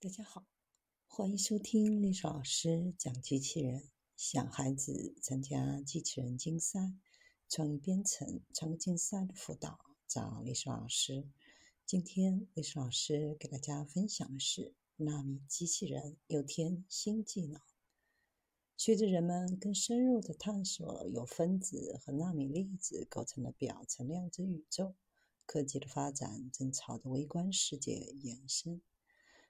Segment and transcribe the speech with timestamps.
[0.00, 0.46] 大家好，
[1.08, 3.88] 欢迎收听历史老师讲机器人。
[4.16, 6.94] 想孩子参加机器人竞赛、
[7.48, 9.76] 创意编程、创客竞赛的辅导，
[10.06, 11.26] 找历史老师。
[11.84, 17.60] 今天历史老师给大家分享的是纳米机器人又添新技能。
[18.76, 24.94] 随着人们更深入的探索由分子和纳米粒子构成的表层量子宇宙，
[25.44, 28.80] 科技的发展正朝着微观世界延伸。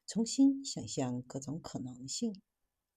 [0.08, 2.40] 重新想象各种可能性，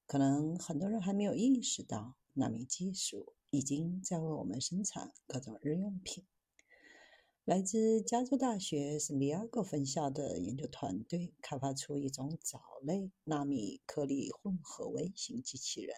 [0.05, 6.23] 可能很多人还没有意识到，纳米技术已经在为我们生产各种日用品。
[7.44, 15.94] 来自加州大学圣地亚哥分校的研究团队开发出一种藻类纳米颗粒混合微型机器人，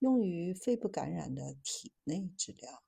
[0.00, 2.82] 用于肺部感染的体内治疗。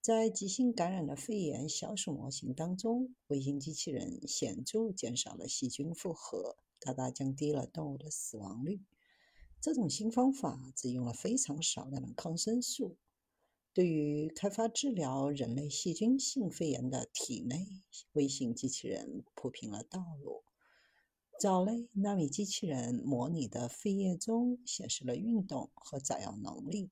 [0.00, 6.56] 在急性感染的肺炎小鼠模型当中，微型机器人显著减少了细菌负荷。
[6.86, 8.80] 大大降低了动物的死亡率。
[9.60, 12.96] 这种新方法只用了非常少量的抗生素，
[13.72, 17.66] 对于开发治疗人类细菌性肺炎的体内
[18.12, 20.44] 微型机器人铺平了道路。
[21.40, 26.90] 藻类纳米机器人模拟的肺液中显示了运动和载药能力。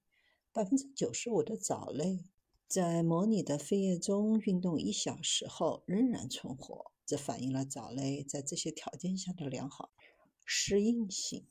[0.52, 2.24] 百分之九十五的藻类
[2.66, 6.92] 在模拟的肺液中运动一小时后仍然存活。
[7.06, 9.90] 这反映了藻类在这些条件下的良好
[10.44, 11.46] 适应性。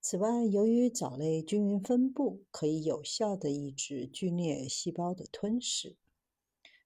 [0.00, 5.96] 此外，由于藻类均匀分布，可以有效地抑制剧烈细胞的吞噬。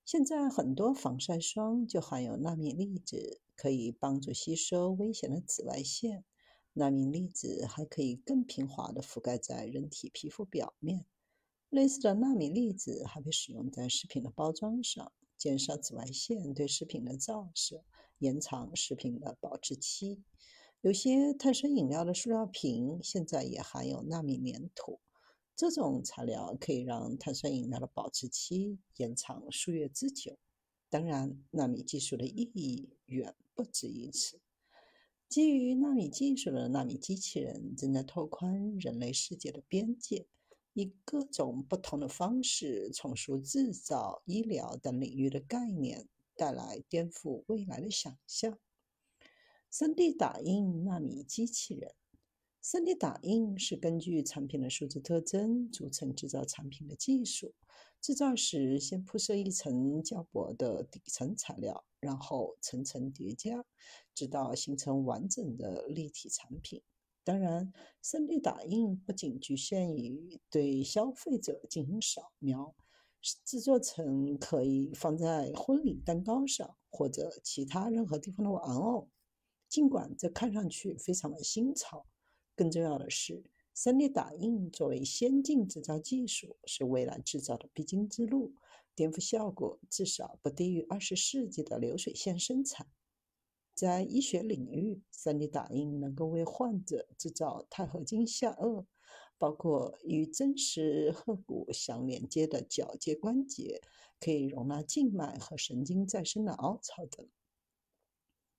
[0.04, 6.24] 现在，很多防晒霜就含有纳米粒子，可以帮助吸收危险的紫外线。
[6.72, 11.06] 纳米粒子还可以更平滑地覆盖在人体皮肤表面。
[11.70, 15.12] 类似的纳米粒子还被使用在食品的包装上。
[15.44, 17.84] 减少紫外线对食品的照射，
[18.16, 20.22] 延长食品的保质期。
[20.80, 25.00] 有些碳酸饮料的塑料瓶现在也含有纳米粘土，
[25.54, 30.38] 这种材料可以让碳酸饮料的保质期延长数月之久。
[30.88, 34.40] 当然，纳米技术的意义远不止于此。
[35.28, 40.24] 基于纳米技术的纳米机器人正在拓宽人类世界的边界。
[40.74, 48.58] 以各种不同的方式重塑制造、医疗等领域的概念，带来颠覆未来的想象。
[49.72, 51.94] 3D 打印纳米机器人
[52.62, 57.54] ，3D 打印是根据产品的数字特征组成制造产品的技术。
[58.00, 63.64] 制造时先铺设一层较薄的底层材料，然后层层叠加，
[64.14, 66.82] 直到形成完整的立体产品。
[67.24, 72.74] 当然，3D 打印不仅局限于对消费者进行扫描，
[73.46, 79.08] 制作成可以放在婚礼蛋糕上或者其他任何地方的玩偶。
[79.70, 82.06] 尽管这看上去非常的新潮，
[82.54, 83.42] 更重要的是
[83.74, 88.54] ，3D 打印作为先进制造技术，是未来制造的必经之路，
[88.94, 92.86] 颠覆效果至少不低于20世纪的流水线生产。
[93.74, 98.86] 在医学领域，3D 打印能够为患者制造钛合金下颚，
[99.36, 103.82] 包括与真实颌骨相连接的矫接关节，
[104.20, 107.28] 可以容纳静脉和神经再生的凹槽等。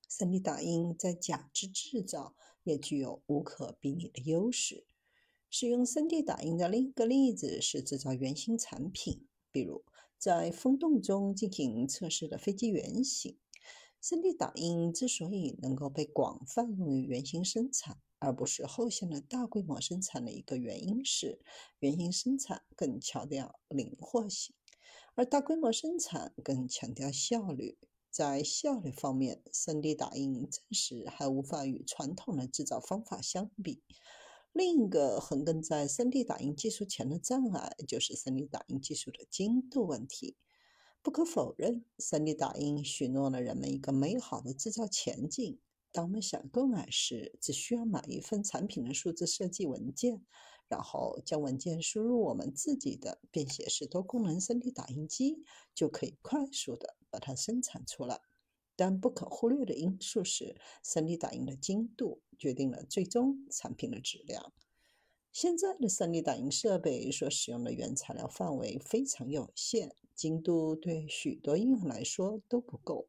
[0.10, 4.86] 3D 打印在假肢制造也具有无可比拟的优势。
[5.50, 9.86] 使用 3D 打印的另一个例子是制造原型产品，比如
[10.18, 13.38] 在风洞中进行测试的飞机原型。
[14.08, 21.42] 3D 打印之所以能够被广泛用于原型生产，而不是后现的大规模生产的一个原因是，
[21.80, 24.54] 原型生产更强调灵活性，
[25.16, 27.80] 而大规模生产更强调效率。
[28.12, 33.82] 在效率方面，3D 打印暂时还无法与传统的制造方法相比。
[34.54, 40.36] 另一个横亘在 3D 打印技术前的障碍，就是 3D 打印技术的精度问题。
[41.06, 45.60] 不可否认，3D 打印许诺了人们一个美好的制造前景。
[45.92, 50.26] 当我们想购买时，只需要买一份产品的数字设计文件，
[50.68, 55.44] 然后将文件输入我们自己的便携式多功能 3D 打印机，
[55.76, 58.22] 就可以快速的把它生产出来。
[58.76, 64.52] 但不可忽略的因素是，3D 打印的精度决定了最终产品的质量。
[65.32, 69.96] 现在的 3D 打印设备所使用的原材料范围非常有限。
[70.16, 73.08] 精度对许多应用来说都不够。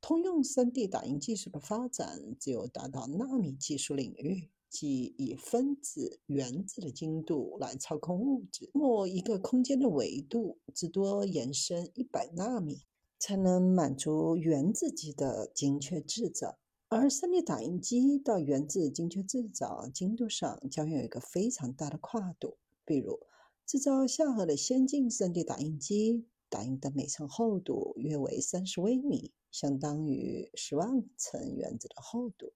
[0.00, 12.82] 通用 3D 打印技术的发展只有达到纳米技术领域，即以分子、原子的精度来操控物质，某一个空间的维度至多延伸100纳米，
[13.18, 16.58] 才能满足原子级的精确制造。
[16.88, 22.56] 而 3D 打印机到原子精确制造精度上将有一个非常大的跨度。
[22.84, 23.18] 比如，
[23.66, 32.52] 制造下颌的先进 3D 打印机，打印的每层厚度约为三十微米，相当于十万层原子的厚度。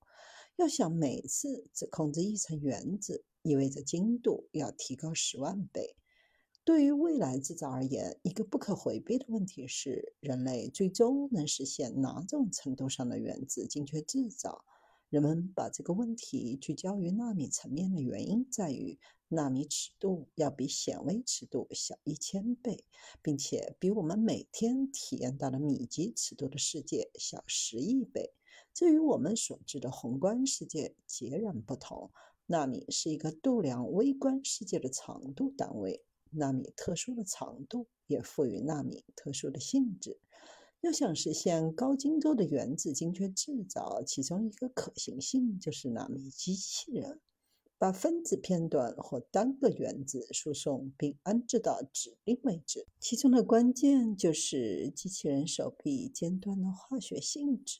[0.56, 5.96] 要想每次只控制一层原子，意味着精度要提高十万倍。
[6.64, 14.64] 对于未来制造而言，一个不可回避的问题是：人类最终能实现哪种程度上的原子精确制造？
[15.12, 18.98] 人们把这个问题聚焦于纳米层面的原因在于，
[19.28, 22.86] 纳米尺度要比显微尺度小一千倍，
[23.20, 28.32] 并且比我们每天体验到的米级尺度的世界小十亿倍。
[28.72, 32.10] 这与我们所知的宏观世界截然不同。
[32.46, 36.02] 纳米是一个度量微观世界的长度单位。
[36.30, 40.18] 纳米特殊的长度也赋予纳米特殊的性质。
[40.82, 47.20] 要想实现高精度的原子精确制造，其中一个可行性就是纳米机器人，
[47.78, 52.88] 把分子片段或单个原子输送并安置到指定位置。
[52.98, 57.78] 其中的关键就是机器人手臂尖端的化学性质。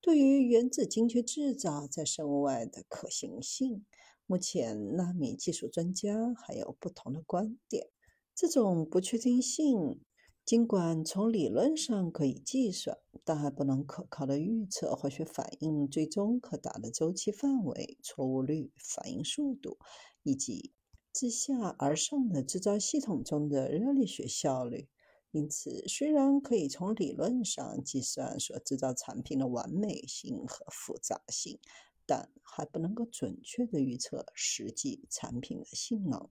[0.00, 3.84] 对于原子精确制造在生物外的可行性。
[4.24, 7.88] 目前，纳米技术专家还有不同的观点。
[8.34, 10.00] 这种不确定性，
[10.44, 19.78] 尽管从理论上可以计算，但还不能可靠的预测化学反应最终可达的周期范围、错误率、反应速度，
[20.22, 20.72] 以及
[21.12, 24.88] 自下而上的制造系统中的热力学效率。
[25.30, 31.58] 因此，虽然可以从理论上计算所制造产品的完美性和复杂性。
[32.04, 36.28] 但还不能够准确地预测实际产品的性能。